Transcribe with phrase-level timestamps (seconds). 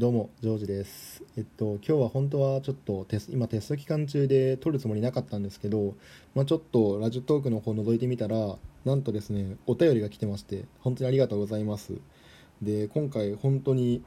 [0.00, 1.22] どうも、ジョージです。
[1.36, 5.94] えっと、今日は本当はちょっとテス今テスト期間中で撮るつもりなかったんですけど、
[6.34, 11.98] まあ、ちょっとラジオトークの方覗いてみたら、なんとですね、お便りが来てまして、本当にありがとうございます。
[12.62, 14.02] で、今回本当に、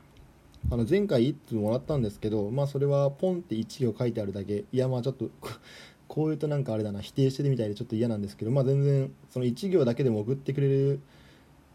[0.71, 5.29] あの前回1通もらったんですけど、まあそれはポンって1行書いてあるだけ、いやまあちょっと、
[6.09, 11.01] こういうとなんかあれだな、否定してるみたいでちょっと嫌なんですけど、まあ全然、その1行だけでも送ってくれる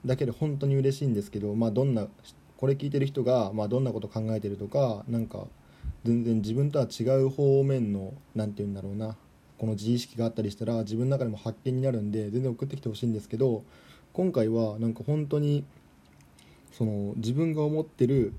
[0.05, 2.09] だけで本当に嬉しいんですけど、まあ、どんな
[2.59, 5.47] これ聞いてる人が、まあ、どんなこと考えてるとかなんか
[6.05, 9.17] 全然自分とは違う方面の何て言うんだろうな
[9.59, 13.63] この自意識があったりしたら自分の中でも発見になるんで全然送ってきてほしいんですけど
[14.13, 15.65] 今回はなんか本当に
[16.73, 18.35] その自分が思ってる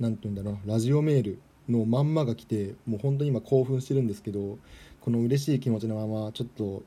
[0.00, 4.58] 何て言うんだろうなラジオメールのまんまが来てもう本当に今興奮してるんですけど
[5.00, 6.82] この嬉しい気持ちのままちょっと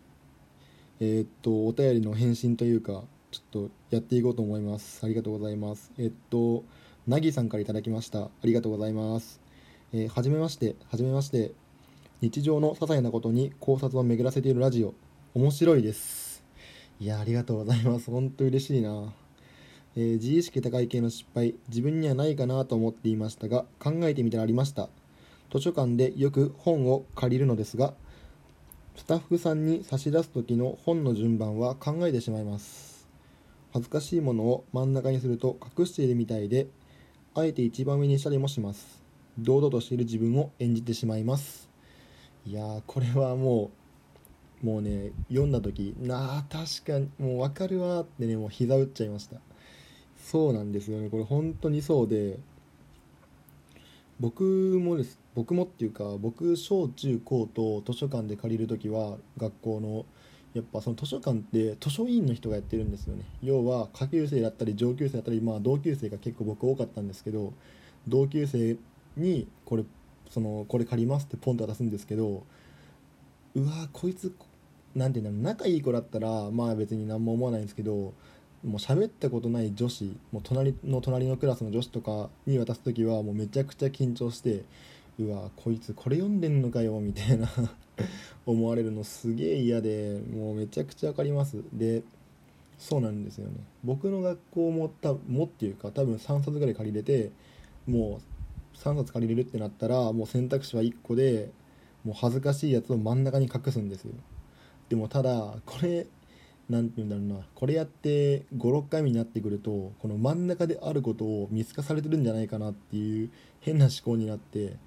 [0.99, 3.03] えーっとお便りの返信というか
[3.33, 5.03] ちょっとやっていこうと思います。
[5.03, 5.91] ありがとうございます。
[5.97, 6.63] えっと
[7.07, 8.25] なぎさんからいただきました。
[8.25, 9.41] ありがとうございます。
[9.91, 10.75] えーはじめまして。
[10.91, 11.51] はじめまして。
[12.21, 14.93] 日常の些細なことに考察を巡らせているラジオ。
[15.33, 16.43] 面白いです。
[16.99, 18.11] いやありがとうございます。
[18.11, 19.11] 本当嬉しいな。
[19.95, 21.55] えー自意識高い系の失敗。
[21.69, 24.89] 自分にはないかなと思っていましたが考えてみたらありました。
[25.51, 27.95] 図書館でよく本を借りるのですが
[28.95, 32.92] スタッフさんに差し出す時の本の順番は考えてしまいます。
[33.73, 36.67] 恥ずかしいものを真ん中にすると隠しているみたいで
[37.33, 39.01] あえて一番上にしたりもします。
[39.39, 41.67] 堂々としている自分を演じてしまいます。
[42.45, 43.71] いやーこれはも
[44.61, 49.37] うもうね読んだ時なあ確かにもう分かるわーってねもう膝打っちゃいました。
[50.23, 51.09] そうなんですよね。
[51.09, 52.37] これ本当にそうで
[54.19, 55.19] 僕もです。
[55.33, 60.05] 僕もっていうか僕小中高と図書館で借りる時は学校の
[60.53, 63.23] やっぱその図書館って図書委員の人がやってるんですよね。
[63.41, 67.53] 要は下級生だったり上級生だったりまあ同級生が結構僕多かったんですけど
[68.07, 68.77] 同級生
[69.17, 69.83] にこれ
[70.29, 72.43] そのこれ借りますってポンと渡すんですけど
[73.55, 74.33] うわこいつ
[74.95, 78.13] なんていうんだろう仲いい子だったらまあ別に何も思わないんですけども
[78.63, 84.63] う喋ったことない女子もう隣の隣のクラスの女子とかに渡す時はもうめちゃくちゃ緊張して
[85.19, 87.47] うわこいつこれ読んでんのかよみたいな
[88.45, 91.63] 思われるのすげえ嫌でもうめちゃくちゃ分かります。
[91.71, 92.03] で
[92.79, 93.53] そうなんですよね。
[93.83, 97.31] 僕の学校もたもっていうか多分3冊ぐらい借りれて
[97.87, 98.19] も
[98.73, 101.51] う3冊借りれるってなったらもう選択肢は1個で
[102.03, 104.13] もう恥ずかしいやつを真ん中に隠すんですよ。
[104.89, 106.07] でもただこれ
[106.69, 107.47] なんて言うんだろうな。
[107.53, 113.29] これやって56回目になってくるとこの真ん中であることを見透かされてるんじゃないかなっていう
[113.61, 114.77] 変な思考になって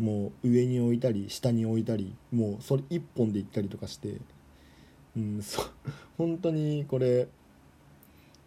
[0.00, 4.16] もう上に置いたり下に置いたりもうそれ一本でいったりとかして
[5.16, 5.62] うん そ
[6.16, 7.28] 本当にこれ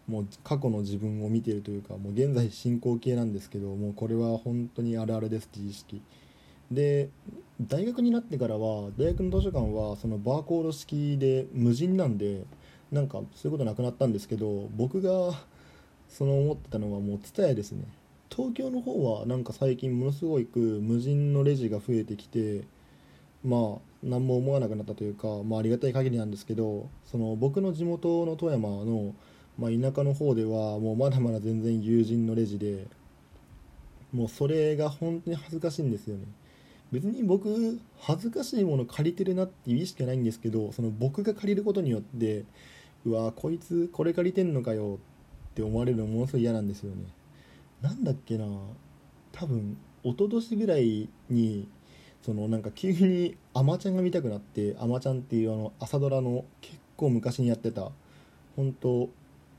[0.08, 6.02] もう過去の自分を見てるというかもう現在進行形なんですけどもうこれは本当にあるあるです自意識。
[6.70, 7.10] で
[7.60, 12.44] 大学になってからは大学の図書館はそのバーコード式で無人なんで
[12.90, 15.32] なんかそういうことなくなったんですけど僕が
[16.08, 17.84] その思ってたのはもう TSUTAYA ですね。
[18.36, 22.64] 東京の方はなんか最近ものすごく無人のレジが増えてきて
[23.44, 29.14] まあ何も思わなくなったというか、まあ、ありがたい限りなんですけどその僕の地元の富山の、
[29.56, 32.88] まあ、田舎の方ではもうまだまだ全然友人のレジで
[34.12, 36.24] もうそれが本当に恥ずかしいんですよね。
[36.92, 42.44] 別に僕恥ずかしいもの借りてるなっていう意識はないんですけどその僕が借りることによって
[43.04, 45.00] うわこいつこれ借りてんのかよ
[45.50, 47.04] って思われるのものすごい嫌なんですよね。
[47.84, 48.46] なんだっけな。
[49.30, 51.68] 多分一昨年ぐらいに
[52.22, 57.92] そのなんか急に「あまちゃん」が見たくなって「あまちゃん」っていうあの朝ドラの結構昔にやってた。
[58.56, 59.10] 本当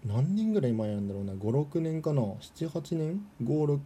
[0.03, 1.33] 何年ぐらい前なんだろうな。
[1.33, 2.23] 56年かな。
[2.23, 3.79] 78年？56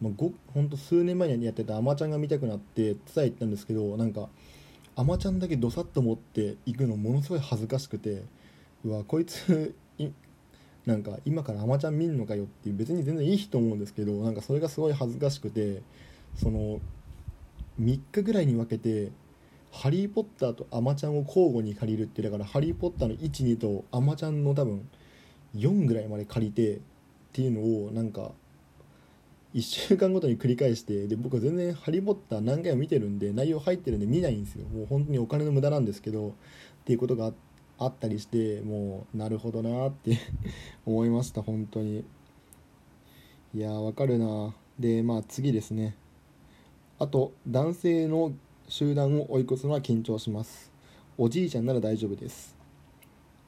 [0.00, 0.12] まあ、
[0.52, 4.30] ほんと数年前にやってた「あまちゃん」が見たくなって伝え行ったんですけどなんか
[4.96, 8.22] 「あまちゃん」だけどさっと持っていくのものすごい恥ずかしくて
[8.84, 9.74] うわこいつ
[10.86, 15.82] なんか今からあまちゃん見んのかよっていう別に全然いい人思うんですけどなんかそれがすごい恥ずかしくて
[16.36, 16.80] その
[17.80, 19.10] 3日ぐらいに分けて
[19.72, 24.86] 「ハリー・ポッター」と「あまちゃん」を交互に借りるってだから「ハリー・ポッター」の12と「あまちゃん」の多分
[25.56, 26.78] 4ぐらいまで借りてっ
[27.32, 28.32] ていうのをなんか
[29.54, 34.66] 1週間ごとに繰り返してで僕は全然「ハリー・ポッター」何回も見てるんで内容入ってるんで見ないんですよ。
[34.66, 36.32] もう本当にお金の無駄なんですけどっ
[36.84, 37.34] ていうことがあっ
[37.78, 40.18] あったりしてもうなるほどなって
[40.86, 42.04] 思いました本当に。
[43.54, 44.54] いやーわかるな。
[44.78, 45.96] でまあ次ですね。
[46.98, 48.32] あと男性の
[48.68, 50.72] 集団を追い越すのは緊張します。
[51.18, 52.56] おじいちゃんなら大丈夫です。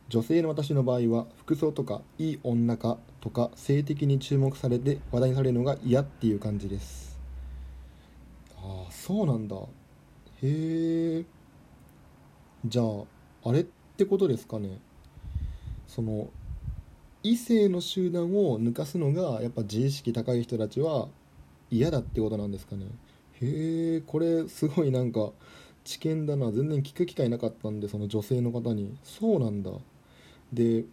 [0.08, 7.18] 女性の私の場合は服装とかいい女かとか性的に注目されて話題にされるのが嫌っていう感じです。
[8.56, 9.56] ああそうなんだ。
[9.56, 11.24] へえ
[12.64, 13.66] じゃああれ？
[13.96, 14.78] ってことですかね。
[15.88, 16.28] その
[17.22, 21.08] 異性の集団を抜かすのがやっぱ自意識高い人たちは
[21.70, 22.84] 嫌だってことなんですかね。
[23.40, 25.30] へえこれすごいなんか
[25.82, 26.52] 知見だな。
[26.52, 28.98] 全然聞く機会なかったんでその女性の方に。
[29.02, 29.70] そうなんだ。
[30.52, 30.84] で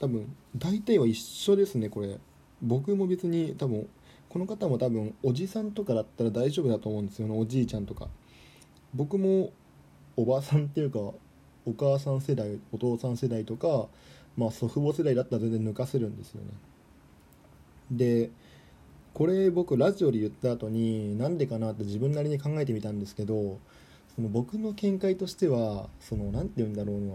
[0.00, 2.18] 多分大体は一緒ですねこれ。
[2.60, 3.88] 僕も別に多分
[4.28, 7.38] この方も多分おじさんとかだったら大丈夫だと思うんですよね。
[7.38, 8.08] おじいちゃんとか。
[8.94, 9.52] 僕も
[10.16, 11.12] おばさんっていうか
[11.66, 13.88] お母さん世代お父さん世代とか、
[14.36, 16.46] まあ、祖父母世代だったら全然抜かせるんですよね。
[17.90, 18.30] で
[19.14, 23.58] これ僕ラジオで言った後になんでかなって自分なりに考えてみたんですけど
[24.14, 27.14] その僕の見解としてはその何て言うんだろうな。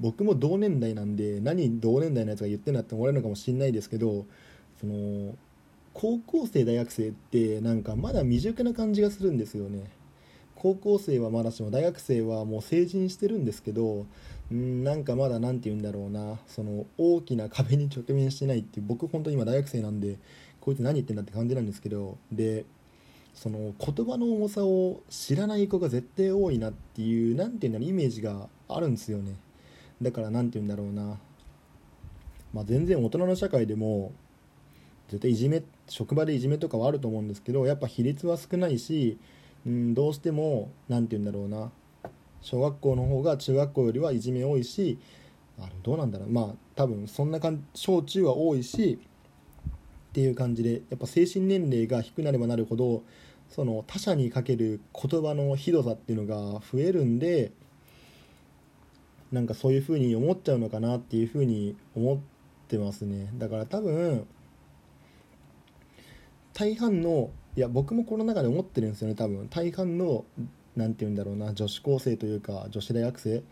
[0.00, 4.24] 僕も同年代なんで何同年代のやつが言ってんだって思われるのかもしれないですけど
[4.80, 5.34] その
[5.92, 9.90] 高校生大学生ってなんかまだ未熟な感じがするんですよね。
[10.56, 14.06] 高校生はまだしも大学生はもう成人してるんですけど
[14.52, 16.38] んなんかまだ何て言うんだろうな。
[16.46, 20.18] その大きな壁に直面してないっていう僕本当に今大学生なんで
[20.60, 22.64] こいつ何言ってんだって感じなんですけどで
[23.34, 29.34] その言葉の重さを知らない子が絶対多いなっていう何て言うんだろうイメージがあるんですよね。
[30.00, 31.18] だから何て言うんだろうな、
[32.52, 34.12] まあ、全然大人の社会でも
[35.08, 39.18] 絶対いじめ職場でいじめとかはあると思うんですけどやっぱ比率は少ないし、
[39.66, 41.70] うん、どうしても何て言うんだろうな。
[42.42, 44.98] 小学校の方が中学校よりはいじめ多いし
[45.58, 46.28] あどうなんだろう。
[46.28, 48.98] まあ多分そんな感じ小中は多いし
[50.10, 53.02] っていう感じでやっぱ精神年齢が低くなればなるほど
[53.48, 57.52] その他者にかける言葉のひどさっていうのが増えるんで
[59.32, 62.18] なんかそういう風に思っちゃうのかなっていう風に思っ
[62.68, 63.30] てますね。
[63.38, 64.26] だから多分
[66.52, 69.48] 大半のいや僕もこの中で思ってるんですよね多分。
[69.48, 70.24] 大半の
[70.76, 73.42] 何て言うんだろうな女子高生というか女子大学生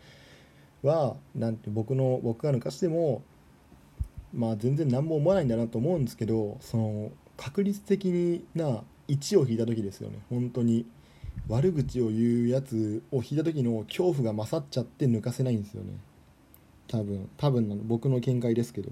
[0.81, 3.23] はなんて僕の僕が抜かしても
[4.33, 10.19] まあ全然何も思わないんだなと思うんですけどその確率的にな1を引いた時ですよね。
[10.29, 10.85] 本当に
[11.47, 15.93] 悪口を言うやつを引いた時の恐怖が勝っちゃって抜かせないんですよね。
[16.87, 18.91] 多分多分の僕の見解ですけど。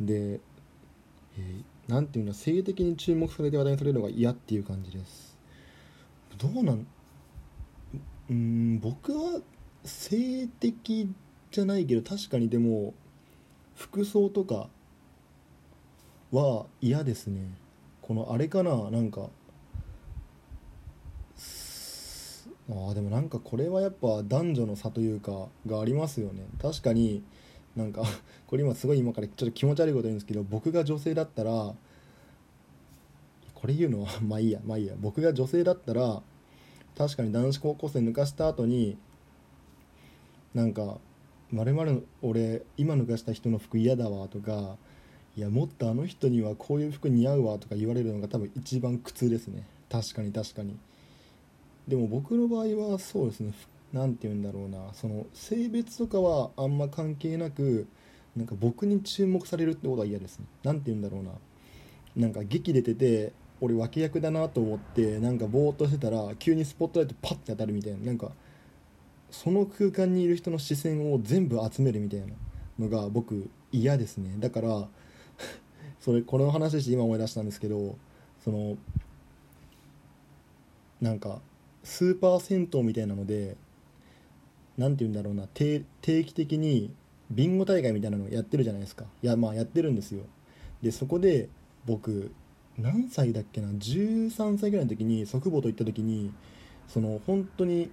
[0.00, 0.40] で、
[1.38, 1.62] えー、
[1.92, 5.36] なんていうの性的に注目されて話題にされるのが嫌っていう感じです。
[6.38, 6.86] どうなん？
[8.30, 9.42] うん僕は
[9.84, 11.10] 性的
[11.50, 12.94] じゃないけど確かにでも
[13.76, 14.70] 服装とか
[16.30, 17.58] は嫌ですね。
[18.00, 18.90] このあれかな？
[18.90, 19.28] なんか
[22.70, 26.46] あでもなんかこれはやっぱ男女の差というかがありますよね。
[26.58, 27.22] 確かに
[27.76, 28.02] なんか
[28.46, 31.74] これ今すごい今からちょっと気持ち悪いこと言うんですけど僕が女性だったら
[33.54, 34.94] これ言うのは まあいいやまあいいや。
[35.00, 36.22] 僕が女性だったら
[36.96, 38.96] 確かに男子高校生抜かした後に
[40.54, 40.98] なんか
[41.50, 44.76] 「まる俺今抜かした人の服嫌だわ」とか
[45.36, 49.66] 「いやもっとあの人にはこういう服似合うわ」とか言われるのが多分一番苦痛ですね。
[49.88, 50.76] 確かに確かに。
[51.86, 53.52] でも僕の場合はそうですね。
[53.92, 57.86] 何て言うんだろうなその性別とかはあんま関係なく
[58.36, 60.46] なんか僕に注目されるってことは嫌ですね。
[60.62, 61.32] 何て言うんだろうな。
[62.16, 67.98] なんか劇出てて俺脇役だなと思ってなんかぼーっとしてたら急にスポットライトパッて当たるみたいな。
[67.98, 68.32] なんか
[69.30, 72.26] その空間にいる人の視線を全部集めるみたいな
[72.78, 74.36] のが僕嫌ですね。
[74.38, 74.88] だから
[76.00, 77.96] それこの話して今思い出したんですけど
[78.42, 78.76] その
[81.00, 81.40] なんか
[81.82, 83.56] スーパー銭湯みたいなので
[84.78, 86.92] 何て言うんだろうな定期的に
[87.30, 89.04] ビンゴ大会みたいなのやってるじゃないですか。
[89.22, 90.22] いやまあやってるんですよ。
[90.82, 91.48] でそこで
[91.86, 92.32] 僕
[92.78, 96.32] 何歳だっけな13歳ぐらいの時に祖父母と行った時に
[96.88, 97.90] その本当に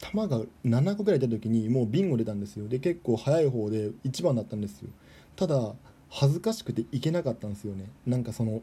[0.00, 2.68] 球が7個ぐらい出た時にもうビンゴ出たんですよ。
[2.68, 4.88] で結構早い方で1番だったんですよ。
[5.36, 5.74] ただ
[6.10, 7.86] 恥ずかしくていけなかったんですよね。
[8.06, 8.62] なんかその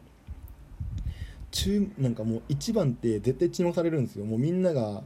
[1.51, 4.25] 中なんかもう1番って絶対注目されるんですよ。
[4.25, 5.03] もうみんなが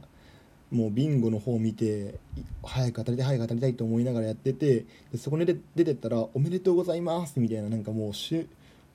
[0.74, 2.18] もうビンゴの方を見て
[2.64, 5.54] 早く当たりたい早く当たりたいと思いながらやっててでそこに出
[5.84, 8.48] てったら「おめでとうございます」みたいななんかもうし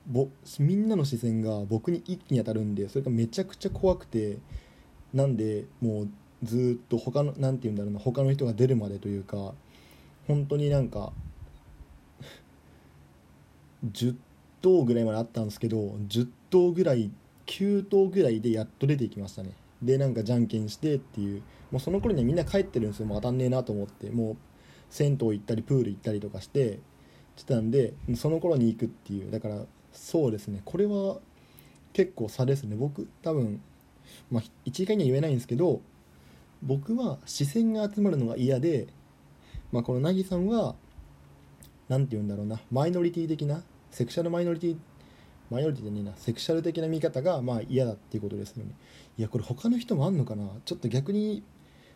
[0.06, 4.36] ぼみんなの視線が僕に一気に当たるんでそれがめちゃくちゃ怖くて
[5.14, 6.08] なんでもう
[6.42, 9.54] ずっと他の何て言うんだろうな他の人が出るまでというか
[10.26, 11.12] 本当になんか
[13.90, 14.16] 10
[14.60, 17.10] 頭ぐらいまであったんですけど10頭ぐらい
[17.46, 19.52] 9頭ぐらいでやっと出てきましたね。
[19.82, 21.42] でなんかじゃんけんしてっていう。
[21.70, 23.06] もうその頃にはみんな帰ってるんですよ。
[23.06, 24.10] もう当たんねえなと思って。
[24.10, 24.36] もう
[24.90, 26.80] 銭湯行ったりプール行ったりとかして。
[27.36, 29.30] してたんでその頃に行くっていう。
[29.30, 30.62] だからそうですね。
[30.64, 31.18] これは
[31.92, 32.76] 結構差ですね。
[32.76, 33.60] 僕多分
[34.30, 35.80] まあ一概には言えないんですけど
[36.62, 38.88] 僕は視線が集まるのが嫌で、
[39.72, 40.74] まあ、この凪さんは
[41.88, 42.60] 何て言うんだろうな。
[42.70, 44.76] マイノリティ的なセクシャルマイノリティ
[45.50, 48.70] マイノリティじゃねえなセクシャル的な見方がまあ嫌だっていうことですよね。
[49.18, 50.48] いやこれ他の人もあんのかな？
[50.64, 51.42] ちょっと逆に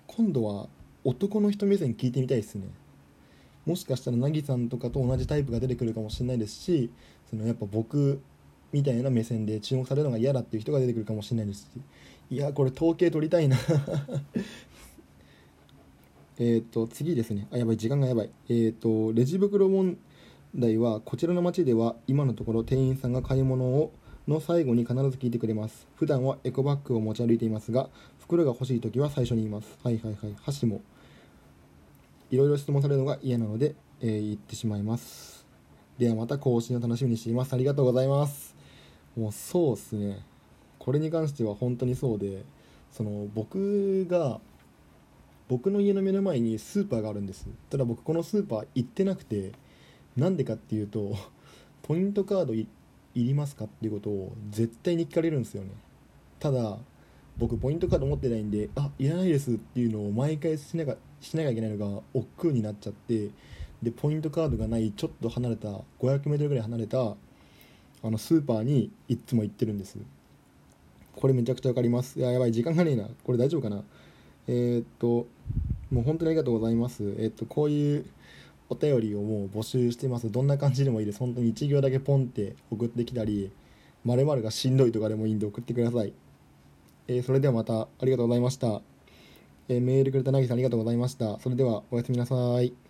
[0.07, 0.69] 今度は
[1.05, 2.67] 男の人目線聞いてみたいですね。
[3.65, 6.91] もしかしたら凪さんとかと同じタイプが出てくるかもしれないですし
[7.31, 8.21] そのやっぱ僕
[8.73, 11.81] みたいな目線で注目されるのが嫌だっていう人が出てくるかもしれないですし。
[12.31, 13.57] いやこれ統計取りたいな。
[16.39, 17.47] えっと次ですね。
[17.53, 17.77] あやばい。
[17.77, 18.31] 時間がやばい。
[18.49, 19.97] えっ、ー、とレジ袋問
[20.57, 23.93] 題はこちらの町では今のところ店員さんが買い物を
[24.29, 25.87] の最後に必ず聞いてくれます。
[25.97, 29.79] 普段はエコバッグを持ち歩いていますが袋が欲しい時は最初に言います。
[29.83, 30.37] はいはいはい。
[30.43, 30.81] 箸も。
[32.31, 35.45] いろいろ質問されるのが嫌なので、えー、言ってしまいます。
[35.99, 37.53] ではまた更新を楽しみにしています。
[37.53, 38.55] ありがとうございます。
[39.17, 40.25] もうそうっすね。
[40.79, 42.45] これに関しては本当にそうで
[42.91, 44.41] その僕が
[45.49, 47.47] 僕の家の目の前にスーパーがあるんです。
[47.71, 49.53] ただ僕このスーパー行ってなくて
[50.17, 51.17] なんでかっていうと
[51.83, 52.67] ポイントカードい
[53.15, 55.71] りますかっていうことを絶対に聞かれるんですよね。
[56.41, 56.79] ただ
[57.37, 63.31] 僕ポイントカード持ってないんであいらないですっていうのを毎回しなきゃしなきゃいけないのが億劫になっちゃって
[63.83, 65.69] でポイントカードがないちょっと離れた
[66.01, 67.17] 500m ぐらい離れたあ
[68.05, 69.99] のスーパーにいつも行ってるんです。
[71.17, 72.19] これめちゃくちゃ分かります。
[72.19, 73.09] いややばい時間がねえな。
[73.25, 73.83] これ大丈夫かな？
[74.47, 75.27] えー、っと
[75.91, 77.03] もう本当にありがとうございます。
[77.03, 78.07] えー、っとこういう
[78.69, 80.31] お便りをもう募集してます。
[80.31, 81.19] どんな感じでもいいです。
[81.19, 83.51] 本当に1行だけポンって送ってきたり
[84.05, 86.13] まるがしんどいとかでもいいんで送ってください、
[87.09, 88.83] えー、それではまたありがとうございました、
[89.69, 91.39] えー、メールくれたなぎさんありがとうございました。
[91.41, 92.84] それではおやすみなさい。